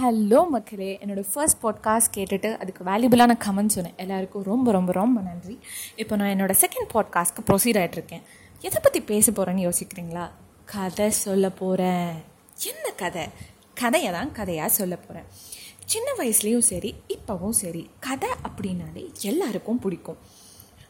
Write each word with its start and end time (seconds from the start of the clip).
Hello 0.00 0.48
மக்களே 0.48 0.98
என்னோடய 1.02 1.28
first 1.32 1.62
podcast 1.62 2.12
கேட்டுட்டு 2.16 2.56
அதுக்கு 2.56 2.84
வேல்யூபிளான 2.84 3.34
கமெண்ட் 3.44 3.74
சொன்னேன். 3.76 3.94
எல்லாருக்கும் 3.96 4.42
ரொம்ப 4.42 4.72
ரொம்ப 4.72 4.92
ரொம்ப 4.92 5.20
நன்றி. 5.20 5.58
இப்போ 5.96 6.16
நான் 6.16 6.28
என்னோடய 6.28 6.54
செகண்ட் 6.60 6.92
பாட்காஸ்ட்க்கு 6.94 7.44
ப்ரொசீட் 7.46 7.78
ஆகிட்ருக்கேன் 7.82 8.22
எதை 8.60 8.78
பற்றி 8.82 9.00
பேச 9.00 9.32
போகிறேன்னு 9.32 9.64
யோசிக்கிறீங்களா? 9.68 10.30
கதை 10.64 11.10
சொல்ல 11.10 11.50
போகிறேன் 11.50 12.14
என்ன 12.66 12.90
கதை? 12.96 13.26
கதையை 13.74 14.12
தான் 14.12 14.32
கதையாக 14.32 14.68
சொல்ல 14.68 14.96
போகிறேன் 14.96 15.26
சின்ன 15.84 16.10
வயசுலேயும் 16.18 16.68
சரி 16.72 16.94
இப்போவும் 17.08 17.58
சரி 17.62 17.90
கதை 18.00 18.28
அப்படின்னாலே 18.48 19.14
எல்லாருக்கும் 19.20 19.78
பிடிக்கும். 19.78 20.18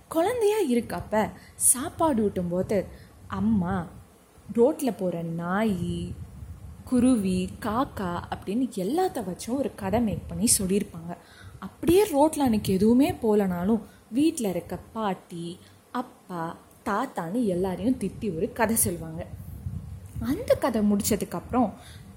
குழந்தையா 0.08 0.56
இருக்கப்ப 0.70 1.30
சாப்பாடு 1.54 2.22
ஊட்டும்போது 2.28 2.86
அம்மா 3.28 3.86
ரோட்டில் 4.52 4.94
போகிற 4.94 5.22
நாய் 5.22 6.12
குருவி 6.88 7.48
காக்கா 7.60 8.10
அப்படின்னு 8.34 8.66
எல்லாத்த 8.82 9.18
வச்சும் 9.24 9.56
ஒரு 9.56 9.70
கதை 9.74 10.00
மேக் 10.00 10.28
பண்ணி 10.28 10.46
சொல்லியிருப்பாங்க. 10.58 11.12
அப்படியே 11.58 12.04
ரோட்டில் 12.04 12.44
அன்றைக்கி 12.46 12.68
எதுவுமே 12.68 13.08
போகலனாலும் 13.12 13.80
வீட்டில் 14.10 14.48
இருக்க 14.48 14.76
பாட்டி 14.92 15.58
அப்பா 15.90 16.56
தாத்தான்னு 16.84 17.44
எல்லாரையும் 17.44 17.98
திட்டி 18.00 18.36
ஒரு 18.36 18.52
கதை 18.52 18.76
சொல்லுவாங்க. 18.76 19.26
அந்த 20.20 20.54
கதை 20.54 20.82
முடித்ததுக்கப்புறம் 20.90 21.70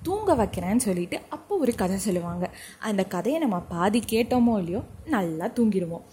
தூங்க 0.03 0.35
வைக்கிறேன்னு 0.35 0.85
சொல்லிட்டு 0.87 1.19
அப்போ 1.29 1.57
ஒரு 1.57 1.75
கதை 1.75 1.97
சொல்லுவாங்க. 1.97 2.49
அந்த 2.79 3.03
கதையை 3.05 3.41
நம்ம 3.41 3.59
பாதி 3.59 4.01
கேட்டோமோ 4.11 4.57
இல்லையோ 4.57 4.83
நல்லா 5.05 5.45
தூங்கிடுவோம். 5.45 6.07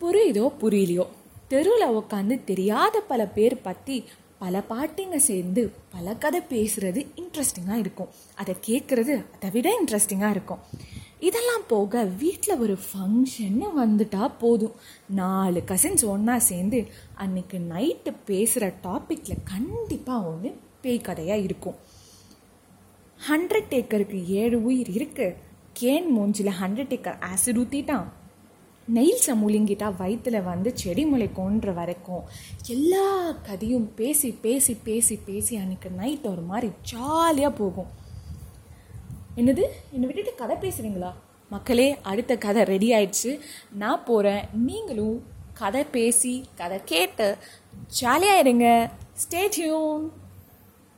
புரியுதோ 0.00 0.46
புரியலையோ? 0.60 1.06
தெருவில் 1.48 1.96
உட்காந்து 2.00 2.44
தெரியாத 2.44 3.00
பல 3.00 3.26
பேர் 3.26 3.56
பற்றி 3.60 4.04
பல 4.38 4.62
பாட்டிங்க 4.70 5.16
சேர்ந்து 5.16 5.72
பல 5.90 6.14
கதை 6.14 6.40
பேசுகிறது 6.50 7.06
இன்ட்ரெஸ்டிங்காக 7.16 7.78
இருக்கும். 7.78 8.08
அதை 8.34 8.54
கேட்குறது 8.66 9.24
அதை 9.34 9.50
விட 9.52 9.68
இன்ட்ரெஸ்டிங்காக 9.80 10.30
இருக்கும். 10.30 10.58
இதெல்லாம் 11.18 11.62
போக 11.66 12.04
வீட்டில் 12.04 12.58
ஒரு 12.58 12.78
ஃபங்க்ஷன்னு 12.86 13.66
வந்துட்டா 13.78 14.30
போதும். 14.38 14.74
நாலு 15.08 15.62
கசின்ஸ் 15.66 16.04
ஒன்றா 16.04 16.38
சேர்ந்து 16.38 16.86
அன்னைக்கு 17.14 17.58
நைட்டு 17.58 18.12
பேசுகிற 18.24 18.72
டாப்பிக்கில் 18.82 19.44
கண்டிப்பாக 19.44 20.26
ஒன்று 20.26 20.60
பேய் 20.80 21.00
கதையாக 21.00 21.40
இருக்கும். 21.40 21.74
ஹண்ட்ரட் 23.28 23.70
டேக்கருக்கு 23.70 24.26
ஏழு 24.26 24.64
உயிர் 24.64 24.90
இருக்குது 24.90 25.34
கேன் 25.80 26.08
மூஞ்சில் 26.16 26.52
ஹண்ட்ரட் 26.60 26.92
டேக்கர் 26.94 27.22
ஆசிட் 27.30 27.60
ஊற்றிட்டான் 27.62 28.08
நெயில்ஸை 28.92 29.34
முழுங்கிட்டா 29.42 29.96
வயிற்றில் 29.96 30.42
வந்து 30.42 30.78
செடி 30.78 31.04
முளைக்கோன்ற 31.04 31.74
வரைக்கும் 31.74 32.22
எல்லா 32.66 33.30
கதையும் 33.30 33.94
பேசி 33.94 34.30
பேசி 34.30 34.74
பேசி 34.74 35.16
பேசி 35.16 35.56
அன்றைக்கி 35.56 35.90
நைட் 35.90 36.26
ஒரு 36.26 36.42
மாதிரி 36.42 36.72
ஜாலியாக 36.82 37.54
போகும். 37.54 37.86
என்னது? 39.36 39.62
என்னை 39.92 40.06
விட்டுட்டு 40.06 40.34
கதை 40.34 40.56
பேசுகிறீங்களா 40.56 41.12
மக்களே 41.48 42.00
அடுத்த 42.02 42.36
கதை 42.36 42.62
ரெடி 42.62 42.92
ஆயிடுச்சு. 42.92 43.40
நான் 43.72 44.04
போகிறேன் 44.04 44.44
நீங்களும் 44.52 45.22
கதை 45.54 45.84
பேசி 45.84 46.44
கதை 46.54 46.80
கேட்டு 46.84 47.36
ஜாலியாக 47.86 48.38
இருங்க. 48.38 48.90
Stay 49.14 49.48
tune 49.50 50.12